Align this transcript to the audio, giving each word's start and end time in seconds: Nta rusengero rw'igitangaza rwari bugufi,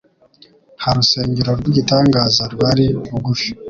Nta 0.77 0.89
rusengero 0.97 1.51
rw'igitangaza 1.59 2.43
rwari 2.53 2.85
bugufi, 3.09 3.49